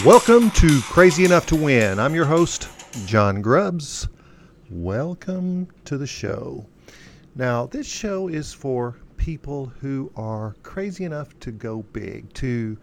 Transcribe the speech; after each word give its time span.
Welcome 0.00 0.50
to 0.52 0.80
Crazy 0.80 1.26
Enough 1.26 1.44
to 1.46 1.54
Win. 1.54 2.00
I'm 2.00 2.14
your 2.14 2.24
host, 2.24 2.66
John 3.04 3.42
Grubbs. 3.42 4.08
Welcome 4.70 5.68
to 5.84 5.98
the 5.98 6.06
show. 6.06 6.66
Now, 7.36 7.66
this 7.66 7.86
show 7.86 8.28
is 8.28 8.54
for 8.54 8.96
people 9.18 9.66
who 9.66 10.10
are 10.16 10.56
crazy 10.62 11.04
enough 11.04 11.38
to 11.40 11.52
go 11.52 11.82
big, 11.92 12.32
to 12.32 12.78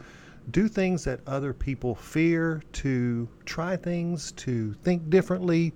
do 0.52 0.68
things 0.68 1.04
that 1.05 1.22
other 1.26 1.52
people 1.52 1.95
fear, 1.95 2.62
to 2.73 3.28
try 3.44 3.76
things, 3.76 4.32
to 4.34 4.73
think 4.84 5.10
differently. 5.10 5.73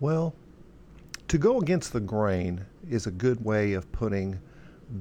Well, 0.00 0.34
to 1.28 1.38
go 1.38 1.60
against 1.60 1.94
the 1.94 2.00
grain 2.00 2.62
is 2.90 3.06
a 3.06 3.10
good 3.10 3.42
way 3.42 3.72
of 3.72 3.90
putting 3.90 4.38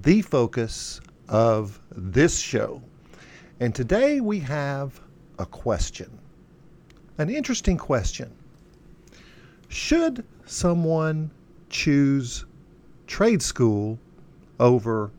the 0.02 0.22
focus 0.22 1.02
of 1.28 1.78
this 1.92 2.40
show. 2.40 2.82
And 3.60 3.76
today 3.76 4.22
we 4.22 4.40
have 4.40 5.02
a 5.40 5.46
question, 5.46 6.20
an 7.18 7.30
interesting 7.30 7.78
question. 7.78 8.32
Should 9.70 10.26
someone 10.46 11.32
choose 11.70 12.46
trade 13.06 13.42
school 13.42 14.00
over 14.60 15.12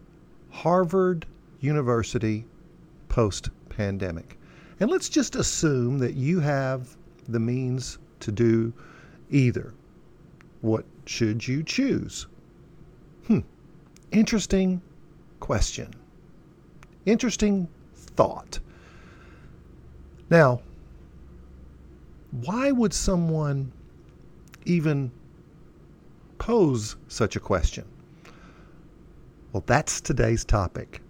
Harvard 0.51 1.27
University 1.61 2.45
post 3.09 3.51
pandemic? 3.69 4.39
And 4.81 4.91
let's 4.91 5.09
just 5.09 5.37
assume 5.37 5.99
that 5.99 6.15
you 6.15 6.41
have 6.41 6.97
the 7.29 7.41
means 7.41 7.99
to 8.21 8.33
do 8.33 8.73
either. 9.30 9.75
What 10.61 10.85
should 11.07 11.47
you 11.47 11.63
choose? 11.63 12.27
Hmm. 13.27 13.41
Interesting 14.13 14.80
question. 15.41 15.93
Interesting 17.07 17.69
thought. 17.95 18.59
Now, 20.30 20.60
why 22.30 22.71
would 22.71 22.93
someone 22.93 23.73
even 24.66 25.10
pose 26.38 26.96
such 27.09 27.37
a 27.37 27.40
question? 27.40 27.85
Well, 29.52 29.65
that's 29.66 30.01
today's 30.01 30.45
topic. 30.45 31.01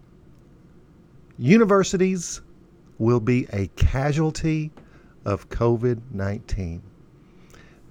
Universities 1.38 2.40
will 2.98 3.20
be 3.20 3.46
a 3.52 3.66
casualty 3.76 4.70
of 5.24 5.48
COVID 5.48 6.00
19. 6.12 6.82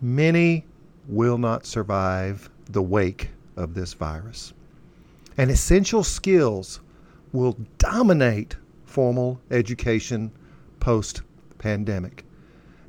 Many 0.02 0.66
will 1.08 1.38
not 1.38 1.66
survive 1.66 2.50
the 2.69 2.81
wake 2.81 3.31
of 3.56 3.73
this 3.73 3.94
virus. 3.94 4.53
And 5.38 5.52
essential 5.52 6.03
skills 6.03 6.80
will 7.34 7.58
dominate 7.78 8.56
formal 8.86 9.39
education 9.52 10.31
post 10.88 11.22
pandemic. 11.58 12.24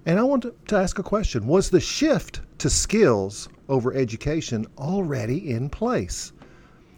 And 0.06 0.20
I 0.20 0.22
want 0.22 0.46
to 0.68 0.76
ask 0.76 1.00
a 1.00 1.02
question 1.02 1.48
Was 1.48 1.68
the 1.68 1.80
shift 1.80 2.42
to 2.58 2.70
skills 2.70 3.48
over 3.68 3.92
education 3.92 4.66
already 4.78 5.50
in 5.50 5.68
place? 5.68 6.32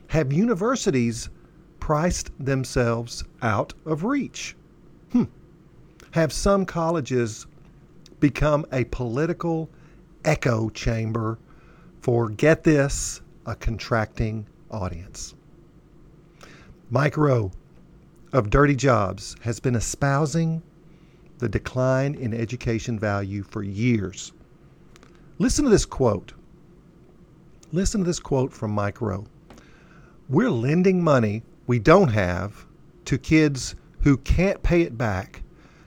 Have 0.09 0.31
universities 0.31 1.31
priced 1.79 2.31
themselves 2.39 3.25
out 3.41 3.73
of 3.87 4.05
reach? 4.05 4.55
Hmm. 5.13 5.25
Have 6.11 6.35
some 6.35 6.67
colleges 6.67 7.47
become 8.19 8.67
a 8.71 8.85
political 8.85 9.71
echo 10.27 10.69
chamber 10.69 11.39
for, 12.03 12.29
get 12.29 12.63
this, 12.63 13.23
a 13.47 13.55
contracting 13.55 14.47
audience? 14.71 15.35
Mike 16.91 17.17
Rowe 17.17 17.53
of 18.35 18.51
Dirty 18.51 18.77
Jobs 18.77 19.35
has 19.41 19.61
been 19.61 19.75
espousing 19.75 20.63
the 21.41 21.49
decline 21.49 22.15
in 22.15 22.33
education 22.33 22.99
value 22.99 23.43
for 23.43 23.63
years. 23.63 24.33
Listen 25.39 25.65
to 25.65 25.71
this 25.71 25.87
quote. 25.87 26.35
Listen 27.73 28.01
to 28.03 28.07
this 28.07 28.21
quote 28.21 28.53
from 28.53 28.71
Mike 28.71 29.01
Rowe. 29.01 29.27
We're 30.29 30.51
lending 30.51 31.03
money 31.03 31.43
we 31.67 31.79
don't 31.79 32.09
have 32.09 32.67
to 33.07 33.19
kids 33.19 33.75
who 34.01 34.17
can't 34.19 34.63
pay 34.63 34.83
it 34.83 34.99
back 34.99 35.43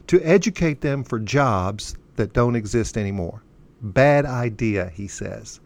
to 0.07 0.21
educate 0.21 0.81
them 0.81 1.03
for 1.03 1.19
jobs 1.19 1.95
that 2.15 2.33
don't 2.33 2.55
exist 2.55 2.97
anymore. 2.97 3.43
Bad 3.81 4.25
idea, 4.25 4.89
he 4.93 5.07
says. 5.07 5.59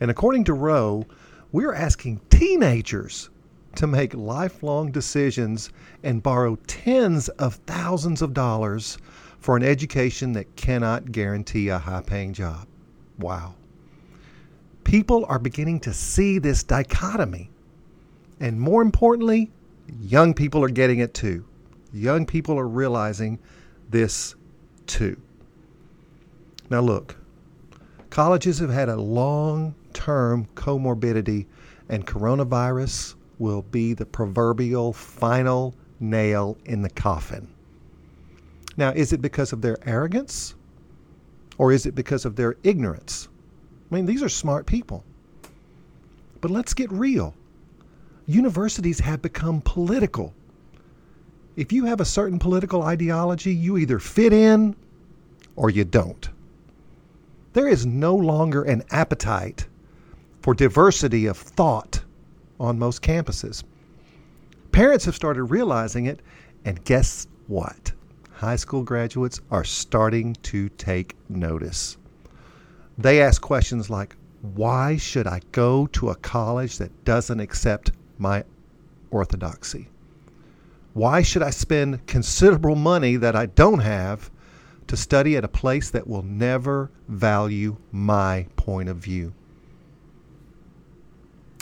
And 0.00 0.10
according 0.10 0.44
to 0.44 0.54
Rowe, 0.54 1.06
we're 1.52 1.74
asking 1.74 2.20
teenagers 2.30 3.30
to 3.76 3.86
make 3.86 4.14
lifelong 4.14 4.90
decisions 4.90 5.70
and 6.02 6.22
borrow 6.22 6.56
tens 6.66 7.28
of 7.30 7.54
thousands 7.66 8.22
of 8.22 8.34
dollars 8.34 8.98
for 9.38 9.56
an 9.56 9.62
education 9.62 10.32
that 10.32 10.56
cannot 10.56 11.12
guarantee 11.12 11.68
a 11.68 11.78
high 11.78 12.02
paying 12.02 12.32
job. 12.32 12.66
Wow. 13.18 13.54
People 14.84 15.24
are 15.28 15.38
beginning 15.38 15.80
to 15.80 15.92
see 15.92 16.38
this 16.38 16.62
dichotomy. 16.62 17.50
And 18.40 18.60
more 18.60 18.82
importantly, 18.82 19.50
young 20.00 20.34
people 20.34 20.62
are 20.62 20.68
getting 20.68 20.98
it 20.98 21.14
too. 21.14 21.44
Young 21.92 22.26
people 22.26 22.58
are 22.58 22.68
realizing 22.68 23.38
this 23.90 24.34
too. 24.86 25.20
Now, 26.68 26.80
look, 26.80 27.16
colleges 28.10 28.58
have 28.58 28.70
had 28.70 28.88
a 28.88 28.96
long 28.96 29.74
term 29.92 30.46
comorbidity, 30.54 31.46
and 31.88 32.06
coronavirus 32.06 33.15
will 33.38 33.62
be 33.62 33.94
the 33.94 34.06
proverbial 34.06 34.92
final 34.92 35.74
nail 36.00 36.56
in 36.64 36.82
the 36.82 36.90
coffin. 36.90 37.48
Now, 38.76 38.90
is 38.90 39.12
it 39.12 39.22
because 39.22 39.52
of 39.52 39.62
their 39.62 39.78
arrogance 39.88 40.54
or 41.58 41.72
is 41.72 41.86
it 41.86 41.94
because 41.94 42.24
of 42.24 42.36
their 42.36 42.56
ignorance? 42.62 43.28
I 43.90 43.94
mean, 43.94 44.06
these 44.06 44.22
are 44.22 44.28
smart 44.28 44.66
people. 44.66 45.04
But 46.40 46.50
let's 46.50 46.74
get 46.74 46.92
real. 46.92 47.34
Universities 48.26 49.00
have 49.00 49.22
become 49.22 49.60
political. 49.62 50.34
If 51.56 51.72
you 51.72 51.86
have 51.86 52.00
a 52.00 52.04
certain 52.04 52.38
political 52.38 52.82
ideology, 52.82 53.54
you 53.54 53.78
either 53.78 53.98
fit 53.98 54.32
in 54.32 54.76
or 55.54 55.70
you 55.70 55.84
don't. 55.84 56.28
There 57.54 57.68
is 57.68 57.86
no 57.86 58.14
longer 58.14 58.62
an 58.64 58.82
appetite 58.90 59.66
for 60.42 60.52
diversity 60.52 61.24
of 61.26 61.38
thought 61.38 61.95
on 62.58 62.78
most 62.78 63.02
campuses. 63.02 63.64
Parents 64.72 65.04
have 65.04 65.14
started 65.14 65.44
realizing 65.44 66.06
it, 66.06 66.20
and 66.64 66.84
guess 66.84 67.26
what? 67.46 67.92
High 68.32 68.56
school 68.56 68.82
graduates 68.82 69.40
are 69.50 69.64
starting 69.64 70.34
to 70.42 70.68
take 70.70 71.16
notice. 71.28 71.96
They 72.98 73.22
ask 73.22 73.40
questions 73.40 73.88
like, 73.88 74.16
Why 74.42 74.96
should 74.96 75.26
I 75.26 75.40
go 75.52 75.86
to 75.88 76.10
a 76.10 76.14
college 76.16 76.78
that 76.78 77.04
doesn't 77.04 77.40
accept 77.40 77.92
my 78.18 78.44
orthodoxy? 79.10 79.88
Why 80.92 81.22
should 81.22 81.42
I 81.42 81.50
spend 81.50 82.06
considerable 82.06 82.74
money 82.74 83.16
that 83.16 83.36
I 83.36 83.46
don't 83.46 83.80
have 83.80 84.30
to 84.86 84.96
study 84.96 85.36
at 85.36 85.44
a 85.44 85.48
place 85.48 85.90
that 85.90 86.06
will 86.06 86.22
never 86.22 86.90
value 87.08 87.76
my 87.92 88.46
point 88.56 88.88
of 88.88 88.96
view? 88.96 89.32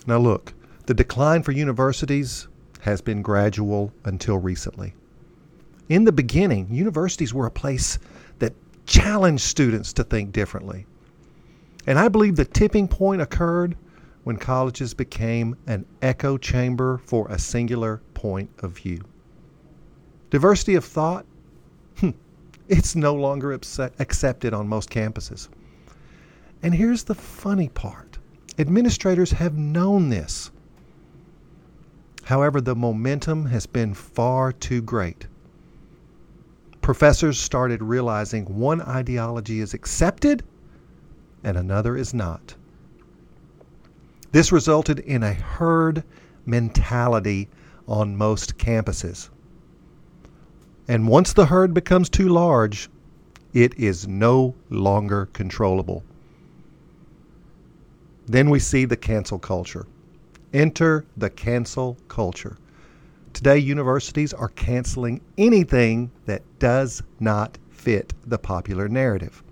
Now, 0.06 0.18
look, 0.18 0.54
the 0.86 0.94
decline 0.94 1.42
for 1.42 1.52
universities 1.52 2.48
has 2.80 3.00
been 3.00 3.22
gradual 3.22 3.92
until 4.04 4.38
recently. 4.38 4.94
In 5.88 6.04
the 6.04 6.12
beginning, 6.12 6.68
universities 6.70 7.32
were 7.32 7.46
a 7.46 7.50
place 7.50 7.98
that 8.38 8.52
challenged 8.86 9.44
students 9.44 9.92
to 9.94 10.04
think 10.04 10.32
differently. 10.32 10.86
And 11.86 11.98
I 11.98 12.08
believe 12.08 12.36
the 12.36 12.44
tipping 12.44 12.88
point 12.88 13.22
occurred 13.22 13.76
when 14.24 14.36
colleges 14.36 14.94
became 14.94 15.56
an 15.66 15.84
echo 16.00 16.38
chamber 16.38 17.00
for 17.04 17.28
a 17.28 17.38
singular 17.38 18.00
point 18.14 18.50
of 18.60 18.72
view. 18.72 19.00
Diversity 20.30 20.74
of 20.74 20.84
thought, 20.84 21.26
hmm, 21.98 22.10
it's 22.68 22.96
no 22.96 23.14
longer 23.14 23.52
accepted 23.52 24.54
on 24.54 24.66
most 24.66 24.90
campuses. 24.90 25.48
And 26.62 26.74
here's 26.74 27.04
the 27.04 27.14
funny 27.14 27.68
part 27.68 28.18
administrators 28.58 29.30
have 29.32 29.56
known 29.56 30.08
this. 30.08 30.50
However, 32.24 32.60
the 32.60 32.74
momentum 32.74 33.46
has 33.46 33.66
been 33.66 33.92
far 33.92 34.50
too 34.52 34.80
great. 34.80 35.26
Professors 36.80 37.38
started 37.38 37.82
realizing 37.82 38.44
one 38.58 38.80
ideology 38.80 39.60
is 39.60 39.74
accepted 39.74 40.42
and 41.42 41.56
another 41.56 41.96
is 41.96 42.14
not. 42.14 42.54
This 44.32 44.50
resulted 44.50 44.98
in 45.00 45.22
a 45.22 45.34
herd 45.34 46.02
mentality 46.46 47.48
on 47.86 48.16
most 48.16 48.56
campuses. 48.56 49.28
And 50.88 51.08
once 51.08 51.32
the 51.32 51.46
herd 51.46 51.74
becomes 51.74 52.08
too 52.08 52.28
large, 52.28 52.88
it 53.52 53.78
is 53.78 54.08
no 54.08 54.54
longer 54.70 55.26
controllable. 55.26 56.02
Then 58.26 58.50
we 58.50 58.58
see 58.58 58.86
the 58.86 58.96
cancel 58.96 59.38
culture. 59.38 59.86
Enter 60.54 61.04
the 61.16 61.30
cancel 61.30 61.98
culture. 62.06 62.56
Today, 63.32 63.58
universities 63.58 64.32
are 64.32 64.50
canceling 64.50 65.20
anything 65.36 66.12
that 66.26 66.42
does 66.60 67.02
not 67.18 67.58
fit 67.70 68.14
the 68.24 68.38
popular 68.38 68.88
narrative. 68.88 69.42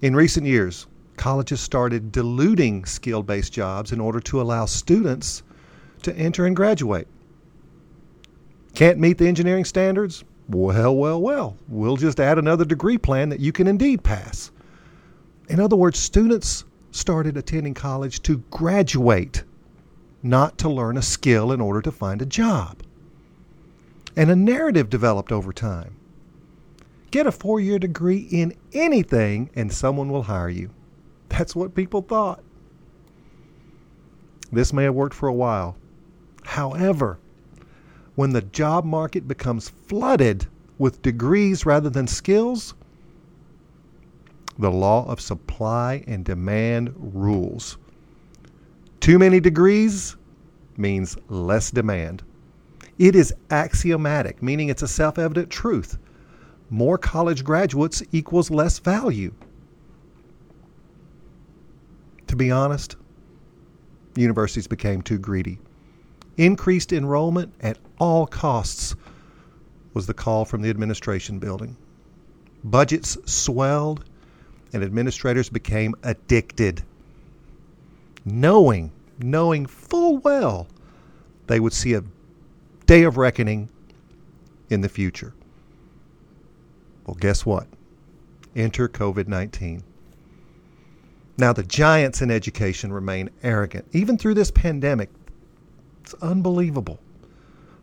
In 0.00 0.14
recent 0.14 0.46
years, 0.46 0.86
colleges 1.16 1.60
started 1.60 2.12
diluting 2.12 2.84
skill 2.84 3.24
based 3.24 3.52
jobs 3.52 3.90
in 3.90 3.98
order 3.98 4.20
to 4.20 4.40
allow 4.40 4.64
students 4.64 5.42
to 6.02 6.16
enter 6.16 6.46
and 6.46 6.54
graduate. 6.54 7.08
Can't 8.74 9.00
meet 9.00 9.18
the 9.18 9.26
engineering 9.26 9.64
standards? 9.64 10.22
Well, 10.48 10.94
well, 10.94 11.20
well. 11.20 11.56
We'll 11.66 11.96
just 11.96 12.20
add 12.20 12.38
another 12.38 12.64
degree 12.64 12.98
plan 12.98 13.30
that 13.30 13.40
you 13.40 13.50
can 13.50 13.66
indeed 13.66 14.04
pass. 14.04 14.52
In 15.48 15.58
other 15.58 15.74
words, 15.74 15.98
students 15.98 16.64
started 16.96 17.36
attending 17.36 17.74
college 17.74 18.22
to 18.22 18.38
graduate, 18.50 19.44
not 20.22 20.58
to 20.58 20.68
learn 20.68 20.96
a 20.96 21.02
skill 21.02 21.52
in 21.52 21.60
order 21.60 21.82
to 21.82 21.92
find 21.92 22.22
a 22.22 22.26
job. 22.26 22.82
And 24.16 24.30
a 24.30 24.36
narrative 24.36 24.88
developed 24.88 25.30
over 25.30 25.52
time. 25.52 25.96
Get 27.10 27.26
a 27.26 27.32
four 27.32 27.60
year 27.60 27.78
degree 27.78 28.26
in 28.30 28.54
anything 28.72 29.50
and 29.54 29.72
someone 29.72 30.10
will 30.10 30.24
hire 30.24 30.48
you. 30.48 30.70
That's 31.28 31.54
what 31.54 31.74
people 31.74 32.02
thought. 32.02 32.42
This 34.50 34.72
may 34.72 34.84
have 34.84 34.94
worked 34.94 35.14
for 35.14 35.28
a 35.28 35.34
while. 35.34 35.76
However, 36.44 37.18
when 38.14 38.32
the 38.32 38.42
job 38.42 38.84
market 38.84 39.28
becomes 39.28 39.68
flooded 39.68 40.46
with 40.78 41.02
degrees 41.02 41.66
rather 41.66 41.90
than 41.90 42.06
skills, 42.06 42.74
the 44.58 44.70
law 44.70 45.06
of 45.06 45.20
supply 45.20 46.02
and 46.06 46.24
demand 46.24 46.94
rules. 46.96 47.78
Too 49.00 49.18
many 49.18 49.40
degrees 49.40 50.16
means 50.76 51.16
less 51.28 51.70
demand. 51.70 52.22
It 52.98 53.14
is 53.14 53.34
axiomatic, 53.50 54.42
meaning 54.42 54.68
it's 54.68 54.82
a 54.82 54.88
self 54.88 55.18
evident 55.18 55.50
truth. 55.50 55.98
More 56.70 56.98
college 56.98 57.44
graduates 57.44 58.02
equals 58.12 58.50
less 58.50 58.78
value. 58.78 59.32
To 62.26 62.36
be 62.36 62.50
honest, 62.50 62.96
universities 64.16 64.66
became 64.66 65.02
too 65.02 65.18
greedy. 65.18 65.58
Increased 66.36 66.92
enrollment 66.92 67.54
at 67.60 67.78
all 67.98 68.26
costs 68.26 68.96
was 69.94 70.06
the 70.06 70.14
call 70.14 70.44
from 70.44 70.62
the 70.62 70.70
administration 70.70 71.38
building. 71.38 71.76
Budgets 72.64 73.16
swelled 73.30 74.04
and 74.72 74.82
administrators 74.82 75.48
became 75.48 75.94
addicted, 76.02 76.82
knowing, 78.24 78.90
knowing 79.18 79.66
full 79.66 80.18
well 80.18 80.66
they 81.46 81.60
would 81.60 81.72
see 81.72 81.94
a 81.94 82.02
day 82.86 83.04
of 83.04 83.16
reckoning 83.16 83.68
in 84.70 84.80
the 84.80 84.88
future. 84.88 85.32
Well, 87.06 87.14
guess 87.14 87.46
what? 87.46 87.66
Enter 88.54 88.88
COVID 88.88 89.28
19. 89.28 89.82
Now, 91.38 91.52
the 91.52 91.62
giants 91.62 92.22
in 92.22 92.30
education 92.30 92.92
remain 92.92 93.28
arrogant. 93.42 93.86
Even 93.92 94.16
through 94.16 94.34
this 94.34 94.50
pandemic, 94.50 95.10
it's 96.02 96.14
unbelievable. 96.14 96.98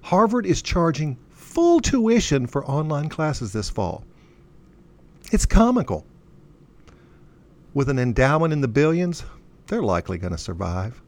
Harvard 0.02 0.46
is 0.46 0.62
charging 0.62 1.18
full 1.30 1.80
tuition 1.80 2.48
for 2.48 2.66
online 2.66 3.10
classes 3.10 3.54
this 3.54 3.70
fall. 3.70 4.04
It's 5.32 5.46
comical. 5.46 6.06
With 7.74 7.90
an 7.90 7.98
endowment 7.98 8.54
in 8.54 8.62
the 8.62 8.68
billions, 8.68 9.24
they're 9.68 9.82
likely 9.82 10.18
going 10.18 10.34
to 10.34 10.38
survive. 10.38 11.02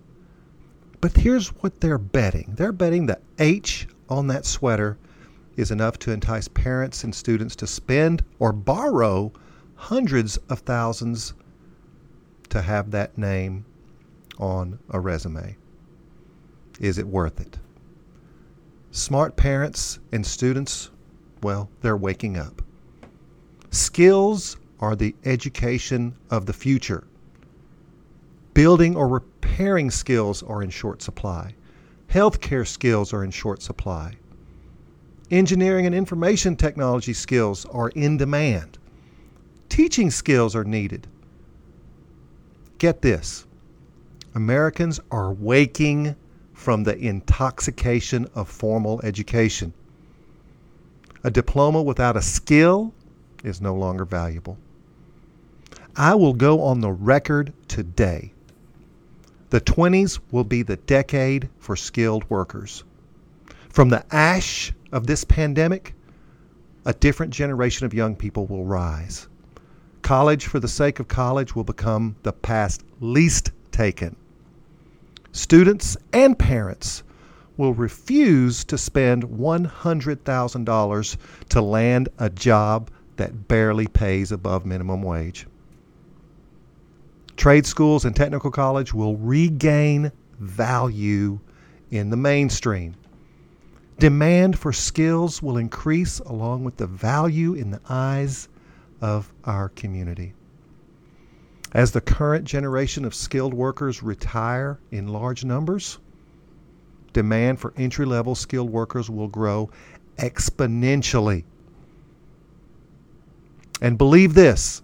But 1.00 1.18
here's 1.18 1.50
what 1.50 1.82
they're 1.82 2.00
betting 2.00 2.54
they're 2.56 2.72
betting 2.72 3.06
the 3.06 3.20
H 3.38 3.88
on 4.10 4.28
that 4.28 4.46
sweater 4.46 4.98
is 5.56 5.72
enough 5.72 6.00
to 6.00 6.12
entice 6.12 6.48
parents 6.48 7.04
and 7.04 7.14
students 7.14 7.56
to 7.58 7.68
spend 7.68 8.24
or 8.40 8.52
borrow 8.52 9.32
hundreds 9.76 10.38
of 10.50 10.60
thousands 10.60 11.34
to 12.50 12.62
have 12.62 12.92
that 12.92 13.18
name 13.18 13.66
on 14.40 14.80
a 14.90 15.00
resume. 15.00 15.56
Is 16.80 16.98
it 16.98 17.08
worth 17.08 17.40
it? 17.40 17.60
Smart 18.92 19.36
parents 19.36 20.00
and 20.12 20.26
students, 20.26 20.90
well, 21.44 21.70
they're 21.82 21.98
waking 21.98 22.38
up. 22.38 22.62
Skills 23.70 24.58
are 24.80 24.96
the 24.96 25.16
education 25.26 26.16
of 26.30 26.46
the 26.46 26.54
future. 26.54 27.04
Building 28.54 28.96
or 28.96 29.08
repairing 29.08 29.92
skills 29.92 30.44
are 30.44 30.64
in 30.64 30.70
short 30.70 31.02
supply. 31.02 31.56
Healthcare 32.10 32.68
skills 32.68 33.14
are 33.14 33.24
in 33.24 33.32
short 33.32 33.62
supply. 33.62 34.16
Engineering 35.32 35.86
and 35.86 35.96
information 35.96 36.56
technology 36.56 37.14
skills 37.14 37.66
are 37.66 37.90
in 37.90 38.18
demand. 38.18 38.78
Teaching 39.70 40.12
skills 40.12 40.56
are 40.56 40.64
needed. 40.64 41.08
Get 42.78 43.02
this 43.02 43.46
Americans 44.36 45.00
are 45.12 45.34
waking 45.34 46.16
from 46.54 46.84
the 46.84 46.98
intoxication 46.98 48.28
of 48.36 48.50
formal 48.50 49.02
education. 49.04 49.74
A 51.24 51.32
diploma 51.32 51.82
without 51.82 52.16
a 52.16 52.22
skill 52.22 52.94
is 53.46 53.62
no 53.62 53.76
longer 53.76 54.06
valuable. 54.06 54.58
I 55.96 56.16
will 56.16 56.34
go 56.34 56.62
on 56.62 56.82
the 56.82 56.92
record 56.92 57.54
today. 57.68 58.34
The 59.50 59.62
20s 59.62 60.20
will 60.32 60.44
be 60.44 60.64
the 60.64 60.76
decade 60.76 61.50
for 61.60 61.76
skilled 61.76 62.30
workers. 62.30 62.84
From 63.70 63.90
the 63.90 64.04
ash 64.14 64.74
of 64.92 65.08
this 65.08 65.24
pandemic, 65.24 65.94
a 66.86 66.94
different 66.94 67.34
generation 67.34 67.86
of 67.86 67.94
young 67.94 68.16
people 68.16 68.46
will 68.48 68.66
rise. 68.66 69.28
College 70.02 70.48
for 70.48 70.60
the 70.60 70.68
sake 70.68 71.00
of 71.00 71.08
college 71.08 71.56
will 71.56 71.64
become 71.64 72.16
the 72.24 72.34
past 72.34 72.84
least 73.00 73.52
taken 73.72 74.16
students 75.36 75.98
and 76.14 76.40
parents 76.40 77.04
will 77.58 77.74
refuse 77.74 78.64
to 78.64 78.78
spend 78.78 79.24
$100,000 79.24 81.18
to 81.50 81.62
land 81.62 82.10
a 82.18 82.30
job 82.30 82.90
that 83.18 83.48
barely 83.48 83.88
pays 83.88 84.32
above 84.32 84.66
minimum 84.66 85.02
wage. 85.02 85.48
Trade 87.38 87.66
schools 87.66 88.06
and 88.06 88.16
technical 88.16 88.52
college 88.52 88.94
will 88.94 89.18
regain 89.18 90.12
value 90.40 91.40
in 91.92 92.10
the 92.10 92.18
mainstream. 92.18 92.96
Demand 94.00 94.58
for 94.60 94.74
skills 94.74 95.42
will 95.42 95.58
increase 95.58 96.20
along 96.20 96.64
with 96.64 96.78
the 96.78 96.88
value 96.88 97.54
in 97.54 97.72
the 97.72 97.82
eyes 97.88 98.50
of 99.02 99.32
our 99.46 99.70
community. 99.70 100.34
As 101.74 101.92
the 101.92 102.02
current 102.02 102.46
generation 102.46 103.06
of 103.06 103.14
skilled 103.14 103.54
workers 103.54 104.02
retire 104.02 104.80
in 104.92 105.08
large 105.08 105.44
numbers, 105.44 106.00
demand 107.14 107.60
for 107.60 107.74
entry 107.78 108.06
level 108.06 108.36
skilled 108.36 108.70
workers 108.70 109.10
will 109.10 109.28
grow 109.28 109.70
exponentially. 110.18 111.44
And 113.82 113.98
believe 113.98 114.34
this 114.34 114.82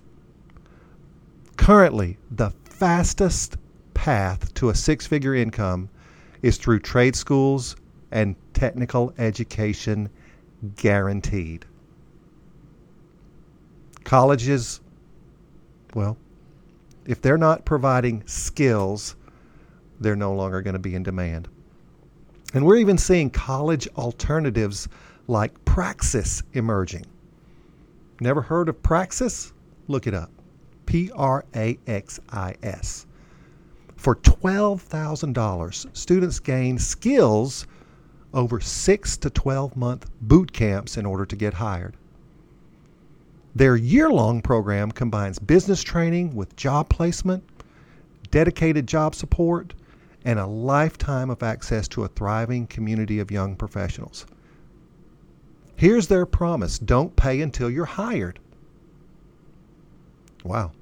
currently, 1.58 2.18
the 2.32 2.52
fastest 2.66 3.58
path 3.94 4.54
to 4.56 4.70
a 4.70 4.76
six 4.76 5.06
figure 5.06 5.36
income 5.36 5.90
is 6.42 6.58
through 6.58 6.80
trade 6.80 7.16
schools 7.16 7.76
and 8.12 8.36
technical 8.54 9.14
education 9.18 10.10
guaranteed. 10.76 11.66
Colleges, 14.04 14.82
well, 15.94 16.18
if 17.06 17.22
they're 17.22 17.38
not 17.38 17.66
providing 17.66 18.24
skills, 18.26 19.16
they're 20.00 20.16
no 20.16 20.34
longer 20.34 20.62
going 20.62 20.74
to 20.74 20.80
be 20.80 20.96
in 20.96 21.04
demand. 21.04 21.48
And 22.54 22.66
we're 22.66 22.78
even 22.78 22.98
seeing 22.98 23.30
college 23.30 23.88
alternatives 23.98 24.88
like 25.28 25.64
Praxis 25.64 26.44
emerging. 26.54 27.06
Never 28.22 28.44
heard 28.44 28.70
of 28.70 28.84
Praxis? 28.84 29.52
Look 29.88 30.06
it 30.06 30.14
up. 30.14 30.30
P 30.86 31.10
R 31.16 31.44
A 31.56 31.80
X 31.88 32.20
I 32.30 32.54
S. 32.62 33.08
For 33.96 34.16
$12,000, 34.16 35.98
students 35.98 36.40
gain 36.40 36.78
skills 36.78 37.66
over 38.32 38.60
6 38.60 39.18
to 39.18 39.30
12 39.32 39.76
month 39.76 40.08
boot 40.22 40.54
camps 40.54 40.98
in 40.98 41.06
order 41.08 41.26
to 41.26 41.36
get 41.36 41.56
hired. 41.56 41.98
Their 43.56 43.76
year 43.76 44.12
long 44.12 44.44
program 44.44 44.92
combines 44.92 45.40
business 45.40 45.82
training 45.82 46.36
with 46.36 46.56
job 46.56 46.90
placement, 46.90 47.44
dedicated 48.30 48.86
job 48.86 49.16
support, 49.16 49.74
and 50.26 50.38
a 50.38 50.46
lifetime 50.46 51.32
of 51.32 51.42
access 51.42 51.88
to 51.88 52.04
a 52.04 52.08
thriving 52.08 52.68
community 52.68 53.18
of 53.18 53.32
young 53.32 53.56
professionals. 53.56 54.28
Here's 55.82 56.06
their 56.06 56.28
promise 56.28 56.78
don't 56.78 57.16
pay 57.16 57.42
until 57.42 57.68
you're 57.68 57.86
hired. 57.86 58.38
Wow. 60.44 60.74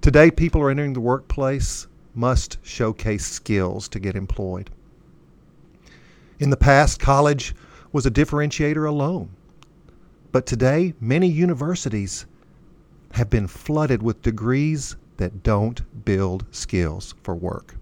Today, 0.00 0.28
people 0.28 0.60
are 0.60 0.70
entering 0.70 0.92
the 0.92 1.00
workplace 1.00 1.86
must 2.16 2.58
showcase 2.62 3.24
skills 3.24 3.86
to 3.90 4.00
get 4.00 4.16
employed. 4.16 4.70
In 6.40 6.50
the 6.50 6.56
past, 6.56 6.98
college 6.98 7.54
was 7.92 8.06
a 8.06 8.10
differentiator 8.10 8.88
alone. 8.88 9.28
But 10.32 10.44
today, 10.44 10.92
many 11.00 11.28
universities 11.28 12.26
have 13.12 13.30
been 13.30 13.46
flooded 13.46 14.02
with 14.02 14.20
degrees 14.22 14.96
that 15.18 15.44
don't 15.44 16.04
build 16.04 16.44
skills 16.50 17.14
for 17.22 17.36
work. 17.36 17.76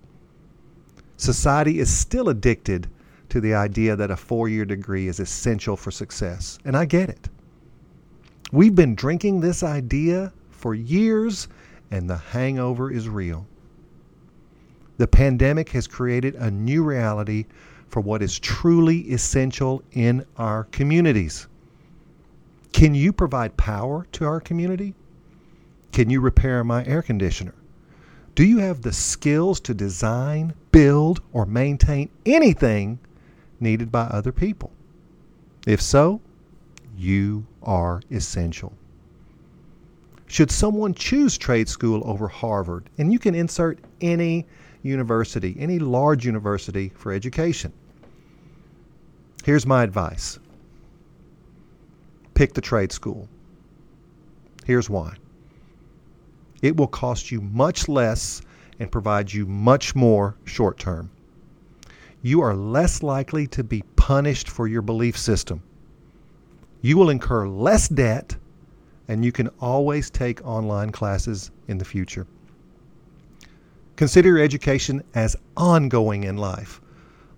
Society 1.17 1.79
is 1.79 1.91
still 1.91 2.29
addicted 2.29 2.91
to 3.35 3.41
the 3.41 3.53
idea 3.53 3.97
that 3.97 4.13
a 4.13 4.17
four 4.17 4.49
year 4.49 4.65
degree 4.65 5.09
is 5.09 5.19
essential 5.19 5.77
for 5.77 5.91
success, 5.91 6.61
and 6.65 6.77
I 6.77 6.85
get 6.85 7.09
it. 7.09 7.29
We've 8.53 8.77
been 8.77 8.95
drinking 8.95 9.41
this 9.41 9.65
idea 9.65 10.33
for 10.51 10.73
years, 10.73 11.49
and 11.91 12.09
the 12.09 12.17
hangover 12.17 12.93
is 12.93 13.09
real. 13.09 13.45
The 14.99 15.09
pandemic 15.09 15.71
has 15.71 15.89
created 15.89 16.37
a 16.37 16.49
new 16.49 16.85
reality 16.85 17.47
for 17.89 17.99
what 17.99 18.23
is 18.23 18.39
truly 18.39 19.01
essential 19.13 19.83
in 19.91 20.25
our 20.37 20.63
communities. 20.71 21.49
Can 22.73 22.95
you 22.95 23.13
provide 23.13 23.57
power 23.57 24.07
to 24.13 24.27
our 24.27 24.39
community? 24.39 24.95
Can 25.91 26.09
you 26.09 26.21
repair 26.21 26.63
my 26.63 26.87
air 26.87 27.03
conditioner? 27.03 27.57
Do 28.37 28.45
you 28.45 28.59
have 28.59 28.83
the 28.83 28.93
skills 28.93 29.59
to 29.63 29.75
design, 29.75 30.55
build, 30.71 31.21
or 31.33 31.47
maintain 31.47 32.11
anything 32.25 33.01
needed 33.61 33.91
by 33.91 34.05
other 34.05 34.33
people? 34.33 34.71
If 35.67 35.81
so, 35.81 36.21
you 36.97 37.47
are 37.63 38.01
essential. 38.11 38.73
Should 40.27 40.51
someone 40.51 40.95
choose 40.95 41.39
trade 41.39 41.69
school 41.69 42.03
over 42.05 42.29
Harvard, 42.29 42.91
and 42.99 43.13
you 43.13 43.19
can 43.19 43.35
insert 43.35 43.79
any 44.01 44.47
university, 44.83 45.57
any 45.59 45.79
large 45.79 46.27
university 46.27 46.93
for 46.95 47.13
education, 47.13 47.73
here's 49.45 49.67
my 49.67 49.83
advice 49.83 50.39
pick 52.35 52.53
the 52.53 52.61
trade 52.61 52.91
school. 52.91 53.29
Here's 54.65 54.91
why 54.91 55.15
it 56.63 56.77
will 56.77 56.87
cost 56.87 57.31
you 57.31 57.41
much 57.41 57.89
less 57.89 58.41
and 58.81 58.91
provide 58.91 59.33
you 59.33 59.47
much 59.47 59.95
more 59.95 60.35
short 60.45 60.79
term. 60.79 61.11
You 62.25 62.41
are 62.41 62.57
less 62.57 63.05
likely 63.05 63.47
to 63.49 63.63
be 63.63 63.85
punished 63.95 64.49
for 64.49 64.67
your 64.67 64.83
belief 64.83 65.17
system 65.17 65.63
you 66.85 66.99
will 66.99 67.09
incur 67.09 67.49
less 67.49 67.89
debt 67.89 68.37
and 69.09 69.25
you 69.25 69.33
can 69.33 69.49
always 69.59 70.11
take 70.11 70.47
online 70.47 70.93
classes 70.93 71.51
in 71.67 71.79
the 71.79 71.85
future. 71.85 72.27
Consider 73.97 74.29
your 74.29 74.41
education 74.41 75.03
as 75.15 75.35
ongoing 75.57 76.25
in 76.25 76.37
life. 76.37 76.83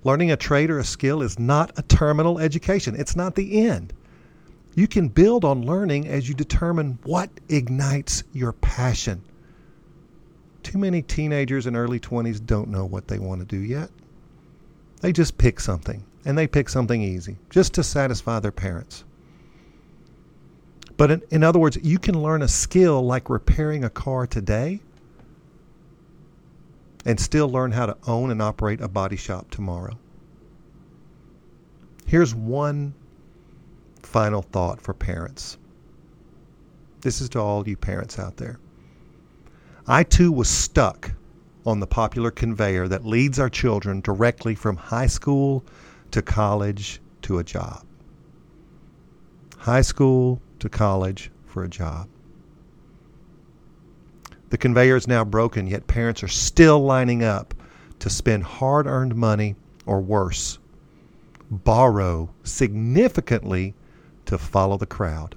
Learning 0.02 0.32
a 0.32 0.36
trade 0.36 0.68
or 0.68 0.80
a 0.80 0.84
skill 0.84 1.22
is 1.22 1.38
not 1.38 1.70
a 1.78 1.82
terminal 1.82 2.40
education, 2.40 2.96
it's 2.98 3.14
not 3.14 3.36
the 3.36 3.68
end. 3.68 3.92
You 4.74 4.88
can 4.88 5.06
build 5.06 5.44
on 5.44 5.64
learning 5.64 6.08
as 6.08 6.28
you 6.28 6.34
determine 6.34 6.98
what 7.04 7.30
ignites 7.48 8.24
your 8.32 8.52
passion. 8.52 9.22
Too 10.64 10.78
many 10.78 11.02
teenagers 11.02 11.68
in 11.68 11.76
early 11.76 12.00
20s 12.00 12.44
don't 12.44 12.68
know 12.68 12.84
what 12.84 13.06
they 13.06 13.20
want 13.20 13.42
to 13.42 13.46
do 13.46 13.62
yet. 13.62 13.90
They 15.00 15.12
just 15.12 15.38
pick 15.38 15.60
something, 15.60 16.04
and 16.24 16.36
they 16.36 16.46
pick 16.46 16.68
something 16.68 17.02
easy, 17.02 17.36
just 17.50 17.74
to 17.74 17.82
satisfy 17.82 18.40
their 18.40 18.52
parents. 18.52 19.04
But 20.96 21.10
in, 21.10 21.22
in 21.30 21.44
other 21.44 21.58
words, 21.58 21.78
you 21.82 21.98
can 21.98 22.22
learn 22.22 22.42
a 22.42 22.48
skill 22.48 23.02
like 23.02 23.28
repairing 23.28 23.84
a 23.84 23.90
car 23.90 24.26
today 24.26 24.80
and 27.04 27.20
still 27.20 27.48
learn 27.48 27.72
how 27.72 27.86
to 27.86 27.96
own 28.06 28.30
and 28.30 28.42
operate 28.42 28.80
a 28.80 28.88
body 28.88 29.16
shop 29.16 29.50
tomorrow. 29.50 29.96
Here's 32.06 32.34
one 32.34 32.94
final 34.02 34.42
thought 34.42 34.80
for 34.80 34.94
parents. 34.94 35.58
This 37.02 37.20
is 37.20 37.28
to 37.30 37.40
all 37.40 37.68
you 37.68 37.76
parents 37.76 38.18
out 38.18 38.36
there. 38.36 38.58
I 39.86 40.02
too 40.02 40.32
was 40.32 40.48
stuck 40.48 41.12
on 41.66 41.80
the 41.80 41.86
popular 41.86 42.30
conveyor 42.30 42.88
that 42.88 43.04
leads 43.04 43.38
our 43.38 43.50
children 43.50 44.00
directly 44.00 44.54
from 44.54 44.76
high 44.76 45.06
school 45.06 45.64
to 46.12 46.22
college 46.22 47.00
to 47.22 47.38
a 47.38 47.44
job. 47.44 47.84
High 49.58 49.82
school 49.82 50.40
to 50.60 50.68
college 50.68 51.30
for 51.46 51.64
a 51.64 51.68
job. 51.68 52.08
The 54.50 54.58
conveyor 54.58 54.96
is 54.96 55.08
now 55.08 55.24
broken, 55.24 55.66
yet 55.66 55.88
parents 55.88 56.22
are 56.22 56.28
still 56.28 56.78
lining 56.78 57.24
up 57.24 57.52
to 57.98 58.08
spend 58.08 58.44
hard 58.44 58.86
earned 58.86 59.16
money 59.16 59.56
or 59.86 60.00
worse, 60.00 60.58
borrow 61.50 62.30
significantly 62.44 63.74
to 64.26 64.38
follow 64.38 64.76
the 64.76 64.86
crowd. 64.86 65.34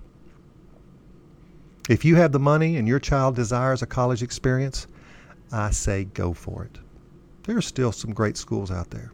If 1.89 2.05
you 2.05 2.15
have 2.17 2.31
the 2.31 2.39
money 2.39 2.77
and 2.77 2.87
your 2.87 2.99
child 2.99 3.35
desires 3.35 3.81
a 3.81 3.87
college 3.87 4.21
experience, 4.21 4.85
I 5.51 5.71
say 5.71 6.05
go 6.05 6.33
for 6.33 6.63
it. 6.65 6.79
There 7.43 7.57
are 7.57 7.61
still 7.61 7.91
some 7.91 8.13
great 8.13 8.37
schools 8.37 8.71
out 8.71 8.91
there. 8.91 9.11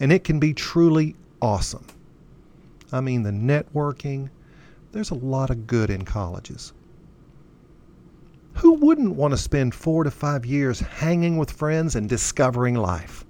And 0.00 0.12
it 0.12 0.24
can 0.24 0.38
be 0.38 0.54
truly 0.54 1.16
awesome. 1.42 1.86
I 2.92 3.00
mean, 3.00 3.22
the 3.22 3.30
networking, 3.30 4.30
there's 4.92 5.10
a 5.10 5.14
lot 5.14 5.50
of 5.50 5.66
good 5.66 5.90
in 5.90 6.04
colleges. 6.04 6.72
Who 8.54 8.74
wouldn't 8.74 9.16
want 9.16 9.32
to 9.32 9.38
spend 9.38 9.74
four 9.74 10.04
to 10.04 10.10
five 10.10 10.46
years 10.46 10.80
hanging 10.80 11.36
with 11.36 11.50
friends 11.50 11.96
and 11.96 12.08
discovering 12.08 12.74
life? 12.74 13.24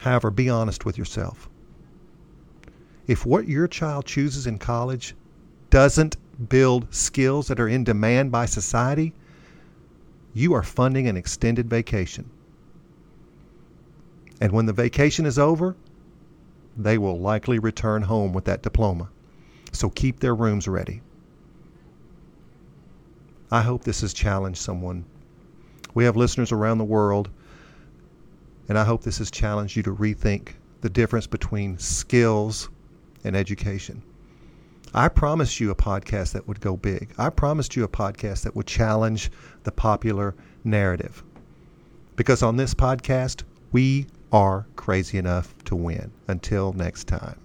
However, 0.00 0.30
be 0.30 0.48
honest 0.48 0.84
with 0.84 0.98
yourself. 0.98 1.48
If 3.06 3.24
what 3.24 3.46
your 3.46 3.68
child 3.68 4.06
chooses 4.06 4.46
in 4.46 4.58
college 4.58 5.14
doesn't 5.70 6.16
build 6.48 6.92
skills 6.92 7.48
that 7.48 7.60
are 7.60 7.68
in 7.68 7.84
demand 7.84 8.32
by 8.32 8.46
society, 8.46 9.12
you 10.36 10.52
are 10.52 10.62
funding 10.62 11.08
an 11.08 11.16
extended 11.16 11.70
vacation. 11.70 12.28
And 14.38 14.52
when 14.52 14.66
the 14.66 14.72
vacation 14.74 15.24
is 15.24 15.38
over, 15.38 15.74
they 16.76 16.98
will 16.98 17.18
likely 17.18 17.58
return 17.58 18.02
home 18.02 18.34
with 18.34 18.44
that 18.44 18.62
diploma. 18.62 19.08
So 19.72 19.88
keep 19.88 20.20
their 20.20 20.34
rooms 20.34 20.68
ready. 20.68 21.00
I 23.50 23.62
hope 23.62 23.82
this 23.82 24.02
has 24.02 24.12
challenged 24.12 24.60
someone. 24.60 25.06
We 25.94 26.04
have 26.04 26.18
listeners 26.18 26.52
around 26.52 26.78
the 26.78 26.84
world, 26.84 27.30
and 28.68 28.78
I 28.78 28.84
hope 28.84 29.02
this 29.02 29.16
has 29.18 29.30
challenged 29.30 29.74
you 29.74 29.82
to 29.84 29.94
rethink 29.94 30.50
the 30.82 30.90
difference 30.90 31.26
between 31.26 31.78
skills 31.78 32.68
and 33.24 33.34
education. 33.34 34.02
I 34.94 35.08
promised 35.08 35.60
you 35.60 35.70
a 35.70 35.74
podcast 35.74 36.32
that 36.32 36.48
would 36.48 36.60
go 36.60 36.76
big. 36.76 37.12
I 37.18 37.30
promised 37.30 37.76
you 37.76 37.84
a 37.84 37.88
podcast 37.88 38.42
that 38.44 38.56
would 38.56 38.66
challenge 38.66 39.30
the 39.64 39.72
popular 39.72 40.34
narrative. 40.64 41.22
Because 42.16 42.42
on 42.42 42.56
this 42.56 42.74
podcast, 42.74 43.42
we 43.72 44.06
are 44.32 44.66
crazy 44.76 45.18
enough 45.18 45.54
to 45.64 45.76
win. 45.76 46.12
Until 46.28 46.72
next 46.72 47.04
time. 47.04 47.38